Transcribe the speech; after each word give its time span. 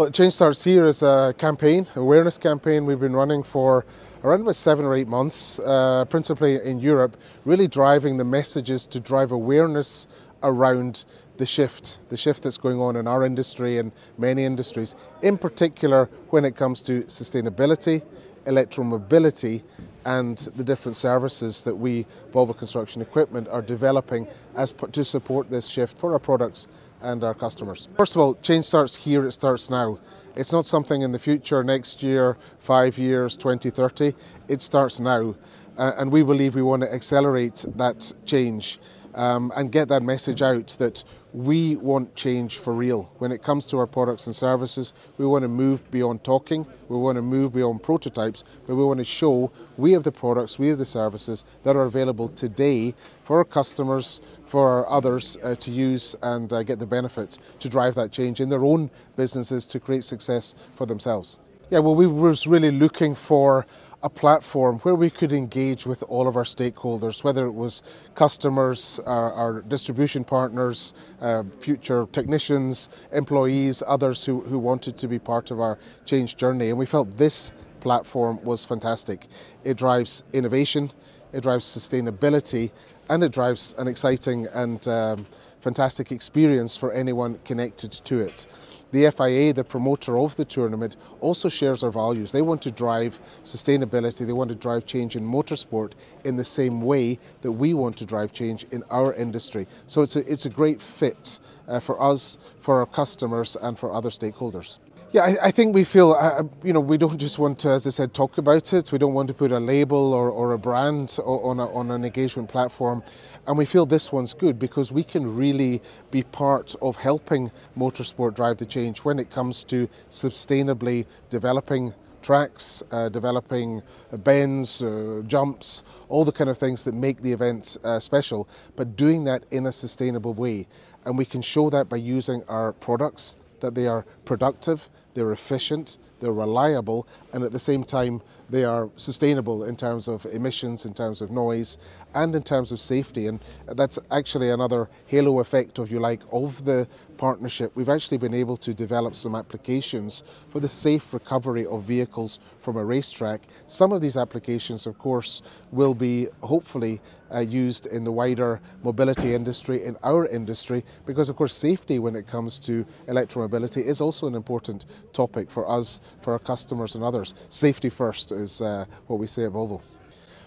Well, 0.00 0.10
Change 0.10 0.32
Starts 0.32 0.64
Here 0.64 0.86
is 0.86 1.02
a 1.02 1.34
campaign, 1.36 1.86
awareness 1.94 2.38
campaign 2.38 2.86
we've 2.86 2.98
been 2.98 3.14
running 3.14 3.42
for 3.42 3.84
around 4.24 4.40
about 4.40 4.56
seven 4.56 4.86
or 4.86 4.94
eight 4.94 5.08
months, 5.08 5.58
uh, 5.58 6.06
principally 6.06 6.54
in 6.54 6.80
Europe, 6.80 7.18
really 7.44 7.68
driving 7.68 8.16
the 8.16 8.24
messages 8.24 8.86
to 8.86 8.98
drive 8.98 9.30
awareness 9.30 10.06
around 10.42 11.04
the 11.36 11.44
shift, 11.44 11.98
the 12.08 12.16
shift 12.16 12.44
that's 12.44 12.56
going 12.56 12.80
on 12.80 12.96
in 12.96 13.06
our 13.06 13.26
industry 13.26 13.76
and 13.76 13.92
many 14.16 14.46
industries, 14.46 14.94
in 15.20 15.36
particular 15.36 16.08
when 16.30 16.46
it 16.46 16.56
comes 16.56 16.80
to 16.80 17.02
sustainability, 17.02 18.02
electromobility, 18.46 19.62
and 20.06 20.38
the 20.56 20.64
different 20.64 20.96
services 20.96 21.60
that 21.64 21.74
we, 21.74 22.06
Volvo 22.32 22.56
Construction 22.56 23.02
Equipment, 23.02 23.48
are 23.48 23.60
developing 23.60 24.26
as 24.56 24.72
to 24.92 25.04
support 25.04 25.50
this 25.50 25.66
shift 25.66 25.98
for 25.98 26.14
our 26.14 26.18
products 26.18 26.68
and 27.02 27.24
our 27.24 27.34
customers. 27.34 27.88
First 27.96 28.14
of 28.14 28.20
all, 28.20 28.34
change 28.36 28.64
starts 28.64 28.96
here, 28.96 29.26
it 29.26 29.32
starts 29.32 29.70
now. 29.70 29.98
It's 30.36 30.52
not 30.52 30.64
something 30.64 31.02
in 31.02 31.12
the 31.12 31.18
future, 31.18 31.64
next 31.64 32.02
year, 32.02 32.36
five 32.58 32.98
years, 32.98 33.36
2030. 33.36 34.14
It 34.48 34.62
starts 34.62 35.00
now. 35.00 35.34
Uh, 35.76 35.92
and 35.96 36.12
we 36.12 36.22
believe 36.22 36.54
we 36.54 36.62
want 36.62 36.82
to 36.82 36.92
accelerate 36.92 37.64
that 37.76 38.12
change 38.26 38.78
um, 39.14 39.52
and 39.56 39.72
get 39.72 39.88
that 39.88 40.02
message 40.02 40.42
out 40.42 40.68
that 40.78 41.02
we 41.32 41.76
want 41.76 42.14
change 42.16 42.58
for 42.58 42.72
real. 42.72 43.10
When 43.18 43.32
it 43.32 43.42
comes 43.42 43.66
to 43.66 43.78
our 43.78 43.86
products 43.86 44.26
and 44.26 44.34
services, 44.34 44.92
we 45.16 45.26
want 45.26 45.42
to 45.42 45.48
move 45.48 45.88
beyond 45.90 46.24
talking, 46.24 46.66
we 46.88 46.96
want 46.96 47.16
to 47.16 47.22
move 47.22 47.54
beyond 47.54 47.82
prototypes, 47.82 48.44
but 48.66 48.74
we 48.74 48.84
want 48.84 48.98
to 48.98 49.04
show 49.04 49.52
we 49.76 49.92
have 49.92 50.02
the 50.02 50.12
products, 50.12 50.58
we 50.58 50.68
have 50.68 50.78
the 50.78 50.86
services 50.86 51.44
that 51.64 51.76
are 51.76 51.84
available 51.84 52.28
today 52.28 52.94
for 53.24 53.38
our 53.38 53.44
customers, 53.44 54.20
for 54.46 54.90
others 54.90 55.36
uh, 55.44 55.54
to 55.54 55.70
use 55.70 56.16
and 56.22 56.52
uh, 56.52 56.64
get 56.64 56.80
the 56.80 56.86
benefits 56.86 57.38
to 57.60 57.68
drive 57.68 57.94
that 57.94 58.10
change 58.10 58.40
in 58.40 58.48
their 58.48 58.64
own 58.64 58.90
businesses 59.14 59.64
to 59.66 59.78
create 59.78 60.02
success 60.02 60.56
for 60.74 60.86
themselves. 60.86 61.38
Yeah, 61.70 61.78
well, 61.78 61.94
we 61.94 62.08
were 62.08 62.34
really 62.46 62.72
looking 62.72 63.14
for 63.14 63.64
a 64.02 64.08
platform 64.08 64.78
where 64.78 64.94
we 64.94 65.10
could 65.10 65.32
engage 65.32 65.86
with 65.86 66.02
all 66.04 66.26
of 66.26 66.36
our 66.36 66.44
stakeholders, 66.44 67.22
whether 67.22 67.44
it 67.46 67.52
was 67.52 67.82
customers, 68.14 68.98
our, 69.04 69.32
our 69.32 69.60
distribution 69.62 70.24
partners, 70.24 70.94
uh, 71.20 71.42
future 71.58 72.06
technicians, 72.12 72.88
employees, 73.12 73.82
others 73.86 74.24
who, 74.24 74.40
who 74.40 74.58
wanted 74.58 74.96
to 74.96 75.06
be 75.06 75.18
part 75.18 75.50
of 75.50 75.60
our 75.60 75.78
change 76.06 76.36
journey. 76.36 76.70
And 76.70 76.78
we 76.78 76.86
felt 76.86 77.18
this 77.18 77.52
platform 77.80 78.42
was 78.42 78.64
fantastic. 78.64 79.26
It 79.64 79.76
drives 79.76 80.22
innovation, 80.32 80.92
it 81.32 81.42
drives 81.42 81.66
sustainability, 81.66 82.70
and 83.10 83.22
it 83.22 83.32
drives 83.32 83.74
an 83.76 83.86
exciting 83.86 84.46
and 84.54 84.86
um, 84.88 85.26
fantastic 85.60 86.10
experience 86.10 86.74
for 86.74 86.90
anyone 86.92 87.38
connected 87.44 87.92
to 87.92 88.20
it. 88.20 88.46
The 88.92 89.10
FIA, 89.10 89.52
the 89.52 89.64
promoter 89.64 90.18
of 90.18 90.36
the 90.36 90.44
tournament, 90.44 90.96
also 91.20 91.48
shares 91.48 91.82
our 91.82 91.90
values. 91.90 92.32
They 92.32 92.42
want 92.42 92.62
to 92.62 92.70
drive 92.70 93.20
sustainability, 93.44 94.26
they 94.26 94.32
want 94.32 94.50
to 94.50 94.56
drive 94.56 94.86
change 94.86 95.16
in 95.16 95.24
motorsport 95.24 95.92
in 96.24 96.36
the 96.36 96.44
same 96.44 96.82
way 96.82 97.18
that 97.42 97.52
we 97.52 97.74
want 97.74 97.96
to 97.98 98.04
drive 98.04 98.32
change 98.32 98.66
in 98.70 98.82
our 98.90 99.14
industry. 99.14 99.66
So 99.86 100.02
it's 100.02 100.16
a, 100.16 100.30
it's 100.30 100.46
a 100.46 100.50
great 100.50 100.82
fit 100.82 101.38
uh, 101.68 101.80
for 101.80 102.02
us, 102.02 102.36
for 102.60 102.80
our 102.80 102.86
customers, 102.86 103.56
and 103.60 103.78
for 103.78 103.92
other 103.92 104.10
stakeholders. 104.10 104.78
Yeah, 105.12 105.22
I, 105.22 105.46
I, 105.46 105.50
think 105.50 105.74
we 105.74 105.82
feel, 105.82 106.12
uh, 106.12 106.44
you 106.62 106.72
know, 106.72 106.78
we 106.78 106.96
don't 106.96 107.18
just 107.18 107.36
want 107.36 107.58
to, 107.60 107.70
as 107.70 107.84
I 107.84 107.90
said, 107.90 108.14
talk 108.14 108.38
about 108.38 108.72
it. 108.72 108.92
We 108.92 108.98
don't 108.98 109.12
want 109.12 109.26
to 109.26 109.34
put 109.34 109.50
a 109.50 109.58
label 109.58 110.14
or, 110.14 110.30
or 110.30 110.52
a 110.52 110.58
brand 110.58 111.18
on, 111.24 111.58
a, 111.58 111.68
on 111.72 111.90
an 111.90 112.04
engagement 112.04 112.48
platform. 112.48 113.02
And 113.44 113.58
we 113.58 113.64
feel 113.64 113.86
this 113.86 114.12
one's 114.12 114.34
good 114.34 114.56
because 114.56 114.92
we 114.92 115.02
can 115.02 115.36
really 115.36 115.82
be 116.12 116.22
part 116.22 116.76
of 116.80 116.96
helping 116.96 117.50
motorsport 117.76 118.34
drive 118.34 118.58
the 118.58 118.66
change 118.66 119.00
when 119.00 119.18
it 119.18 119.30
comes 119.30 119.64
to 119.64 119.88
sustainably 120.12 121.06
developing 121.28 121.92
tracks, 122.22 122.80
uh, 122.92 123.08
developing 123.08 123.82
bends, 124.18 124.80
uh, 124.80 125.22
jumps, 125.26 125.82
all 126.08 126.24
the 126.24 126.30
kind 126.30 126.48
of 126.48 126.56
things 126.56 126.84
that 126.84 126.94
make 126.94 127.22
the 127.22 127.32
event 127.32 127.76
uh, 127.82 127.98
special, 127.98 128.48
but 128.76 128.94
doing 128.94 129.24
that 129.24 129.42
in 129.50 129.66
a 129.66 129.72
sustainable 129.72 130.34
way. 130.34 130.68
And 131.04 131.18
we 131.18 131.24
can 131.24 131.42
show 131.42 131.68
that 131.70 131.88
by 131.88 131.96
using 131.96 132.44
our 132.46 132.72
products, 132.74 133.34
that 133.58 133.74
they 133.74 133.86
are 133.86 134.04
productive, 134.24 134.88
they're 135.20 135.32
efficient, 135.32 135.98
they're 136.20 136.32
reliable, 136.32 137.06
and 137.34 137.44
at 137.44 137.52
the 137.52 137.58
same 137.58 137.84
time, 137.84 138.22
they 138.48 138.64
are 138.64 138.88
sustainable 138.96 139.64
in 139.64 139.76
terms 139.76 140.08
of 140.08 140.24
emissions, 140.24 140.86
in 140.86 140.94
terms 140.94 141.20
of 141.20 141.30
noise, 141.30 141.76
and 142.14 142.34
in 142.34 142.42
terms 142.42 142.72
of 142.72 142.80
safety. 142.80 143.26
And 143.26 143.38
that's 143.66 143.98
actually 144.10 144.48
another 144.48 144.88
halo 145.04 145.40
effect, 145.40 145.78
if 145.78 145.90
you 145.90 146.00
like, 146.00 146.22
of 146.32 146.64
the 146.64 146.88
partnership. 147.18 147.70
We've 147.74 147.90
actually 147.90 148.16
been 148.16 148.32
able 148.32 148.56
to 148.56 148.72
develop 148.72 149.14
some 149.14 149.34
applications 149.34 150.22
for 150.48 150.58
the 150.58 150.70
safe 150.70 151.12
recovery 151.12 151.66
of 151.66 151.82
vehicles 151.82 152.40
from 152.62 152.78
a 152.78 152.84
racetrack. 152.84 153.42
Some 153.66 153.92
of 153.92 154.00
these 154.00 154.16
applications, 154.16 154.86
of 154.86 154.96
course, 154.96 155.42
will 155.70 155.94
be 155.94 156.28
hopefully 156.42 157.02
uh, 157.34 157.38
used 157.40 157.86
in 157.86 158.04
the 158.04 158.12
wider 158.12 158.60
mobility 158.82 159.34
industry, 159.34 159.84
in 159.84 159.96
our 160.02 160.26
industry, 160.26 160.84
because 161.06 161.28
of 161.28 161.36
course 161.36 161.54
safety 161.54 161.98
when 161.98 162.16
it 162.16 162.26
comes 162.26 162.58
to 162.60 162.84
electromobility 163.06 163.84
is 163.84 164.00
also 164.00 164.26
an 164.26 164.34
important 164.34 164.84
topic 165.12 165.50
for 165.50 165.68
us, 165.68 166.00
for 166.22 166.32
our 166.32 166.38
customers 166.38 166.94
and 166.94 167.04
others. 167.04 167.34
Safety 167.48 167.90
first 167.90 168.32
is 168.32 168.60
uh, 168.60 168.84
what 169.06 169.18
we 169.18 169.26
say 169.26 169.44
at 169.44 169.52
Volvo. 169.52 169.80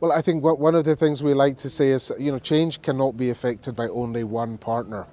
Well, 0.00 0.12
I 0.12 0.20
think 0.20 0.42
what, 0.42 0.58
one 0.58 0.74
of 0.74 0.84
the 0.84 0.96
things 0.96 1.22
we 1.22 1.34
like 1.34 1.56
to 1.58 1.70
say 1.70 1.88
is, 1.88 2.12
you 2.18 2.30
know, 2.30 2.38
change 2.38 2.82
cannot 2.82 3.16
be 3.16 3.30
affected 3.30 3.74
by 3.74 3.88
only 3.88 4.24
one 4.24 4.58
partner. 4.58 5.06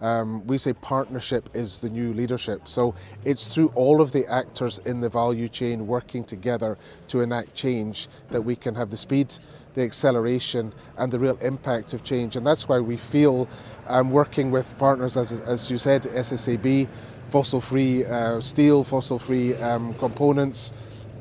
Um, 0.00 0.46
we 0.46 0.58
say 0.58 0.72
partnership 0.72 1.48
is 1.54 1.78
the 1.78 1.88
new 1.88 2.12
leadership. 2.12 2.66
So 2.68 2.94
it's 3.24 3.46
through 3.46 3.72
all 3.74 4.00
of 4.00 4.12
the 4.12 4.26
actors 4.26 4.78
in 4.78 5.00
the 5.00 5.08
value 5.08 5.48
chain 5.48 5.86
working 5.86 6.24
together 6.24 6.76
to 7.08 7.20
enact 7.20 7.54
change 7.54 8.08
that 8.30 8.42
we 8.42 8.56
can 8.56 8.74
have 8.74 8.90
the 8.90 8.96
speed, 8.96 9.34
the 9.74 9.82
acceleration, 9.82 10.72
and 10.96 11.12
the 11.12 11.18
real 11.18 11.38
impact 11.42 11.92
of 11.92 12.04
change. 12.04 12.36
And 12.36 12.46
that's 12.46 12.68
why 12.68 12.80
we 12.80 12.96
feel 12.96 13.48
um, 13.86 14.10
working 14.10 14.50
with 14.50 14.78
partners, 14.78 15.16
as, 15.16 15.32
as 15.32 15.70
you 15.70 15.78
said, 15.78 16.02
SSAB, 16.02 16.88
fossil 17.30 17.60
free 17.60 18.04
uh, 18.04 18.40
steel, 18.40 18.84
fossil 18.84 19.18
free 19.18 19.54
um, 19.54 19.94
components 19.94 20.72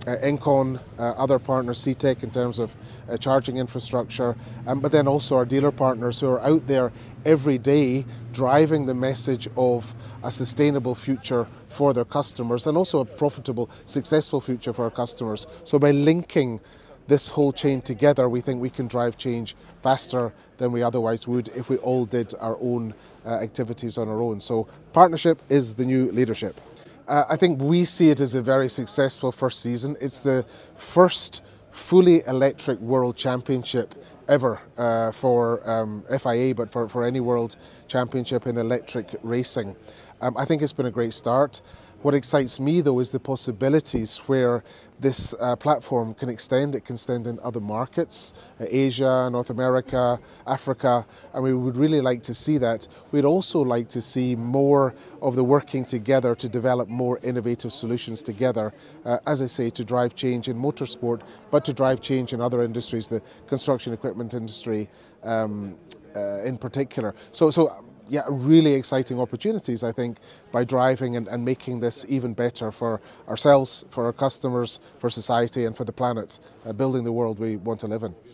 uh, 0.07 0.17
Encon, 0.17 0.79
uh, 0.99 1.11
other 1.11 1.39
partners, 1.39 1.79
CTEK 1.79 2.23
in 2.23 2.31
terms 2.31 2.59
of 2.59 2.75
uh, 3.07 3.17
charging 3.17 3.57
infrastructure, 3.57 4.35
um, 4.67 4.79
but 4.79 4.91
then 4.91 5.07
also 5.07 5.35
our 5.35 5.45
dealer 5.45 5.71
partners 5.71 6.19
who 6.19 6.27
are 6.27 6.41
out 6.41 6.67
there 6.67 6.91
every 7.25 7.57
day 7.57 8.05
driving 8.31 8.85
the 8.85 8.93
message 8.93 9.47
of 9.55 9.95
a 10.23 10.31
sustainable 10.31 10.95
future 10.95 11.47
for 11.69 11.93
their 11.93 12.05
customers 12.05 12.67
and 12.67 12.77
also 12.77 12.99
a 12.99 13.05
profitable, 13.05 13.69
successful 13.85 14.41
future 14.41 14.73
for 14.73 14.83
our 14.83 14.91
customers. 14.91 15.47
So 15.63 15.79
by 15.79 15.91
linking 15.91 16.59
this 17.07 17.27
whole 17.27 17.51
chain 17.53 17.81
together, 17.81 18.29
we 18.29 18.41
think 18.41 18.61
we 18.61 18.69
can 18.69 18.87
drive 18.87 19.17
change 19.17 19.55
faster 19.81 20.33
than 20.57 20.71
we 20.71 20.81
otherwise 20.81 21.27
would 21.27 21.49
if 21.49 21.69
we 21.69 21.77
all 21.77 22.05
did 22.05 22.33
our 22.39 22.57
own 22.61 22.93
uh, 23.25 23.35
activities 23.35 23.97
on 23.97 24.07
our 24.07 24.21
own. 24.21 24.39
So 24.39 24.67
partnership 24.93 25.41
is 25.49 25.75
the 25.75 25.85
new 25.85 26.11
leadership. 26.11 26.59
Uh, 27.07 27.25
I 27.29 27.35
think 27.35 27.61
we 27.61 27.83
see 27.83 28.09
it 28.09 28.19
as 28.19 28.33
a 28.33 28.41
very 28.41 28.69
successful 28.69 29.31
first 29.31 29.59
season. 29.59 29.97
It's 29.99 30.19
the 30.19 30.45
first 30.77 31.41
fully 31.71 32.23
electric 32.27 32.79
world 32.79 33.17
championship 33.17 33.95
ever 34.29 34.61
uh, 34.77 35.11
for 35.11 35.67
um, 35.69 36.03
FIA, 36.19 36.55
but 36.55 36.71
for, 36.71 36.87
for 36.87 37.03
any 37.03 37.19
world 37.19 37.57
championship 37.87 38.47
in 38.47 38.57
electric 38.57 39.07
racing. 39.21 39.75
Um, 40.21 40.37
I 40.37 40.45
think 40.45 40.61
it's 40.61 40.71
been 40.71 40.85
a 40.85 40.91
great 40.91 41.13
start. 41.13 41.61
What 42.03 42.13
excites 42.13 42.59
me 42.59 42.81
though 42.81 42.99
is 42.99 43.11
the 43.11 43.19
possibilities 43.21 44.17
where 44.27 44.61
this 44.99 45.33
uh, 45.39 45.55
platform 45.55 46.13
can 46.13 46.27
extend. 46.27 46.75
It 46.75 46.83
can 46.83 46.95
extend 46.95 47.27
in 47.27 47.39
other 47.41 47.61
markets, 47.61 48.33
uh, 48.59 48.65
Asia, 48.69 49.29
North 49.31 49.49
America, 49.49 50.19
Africa, 50.45 51.07
and 51.33 51.41
we 51.41 51.53
would 51.53 51.77
really 51.77 52.01
like 52.01 52.21
to 52.23 52.33
see 52.33 52.57
that. 52.57 52.89
We'd 53.13 53.23
also 53.23 53.61
like 53.61 53.87
to 53.89 54.01
see 54.01 54.35
more 54.35 54.93
of 55.21 55.37
the 55.37 55.45
working 55.45 55.85
together 55.85 56.35
to 56.35 56.49
develop 56.49 56.89
more 56.89 57.19
innovative 57.23 57.71
solutions 57.71 58.21
together, 58.21 58.73
uh, 59.05 59.19
as 59.25 59.41
I 59.41 59.47
say, 59.47 59.69
to 59.69 59.85
drive 59.85 60.13
change 60.13 60.49
in 60.49 60.57
motorsport, 60.57 61.21
but 61.51 61.63
to 61.63 61.71
drive 61.71 62.01
change 62.01 62.33
in 62.33 62.41
other 62.41 62.63
industries, 62.63 63.07
the 63.07 63.21
construction 63.47 63.93
equipment 63.93 64.33
industry 64.33 64.89
um, 65.23 65.77
uh, 66.17 66.43
in 66.43 66.57
particular. 66.57 67.15
So, 67.31 67.49
so 67.49 67.85
yeah, 68.13 68.21
really 68.29 68.75
exciting 68.75 69.19
opportunities, 69.19 69.83
I 69.83 69.91
think, 69.91 70.19
by 70.51 70.63
driving 70.65 71.15
and, 71.15 71.27
and 71.27 71.43
making 71.43 71.79
this 71.79 72.05
even 72.07 72.35
better 72.35 72.71
for 72.71 73.01
ourselves, 73.27 73.85
for 73.89 74.05
our 74.05 74.13
customers, 74.13 74.79
for 74.99 75.09
society, 75.09 75.65
and 75.65 75.75
for 75.75 75.83
the 75.83 75.93
planet, 75.93 76.37
uh, 76.63 76.73
building 76.73 77.05
the 77.05 77.11
world 77.11 77.39
we 77.39 77.55
want 77.55 77.79
to 77.79 77.87
live 77.87 78.03
in. 78.03 78.13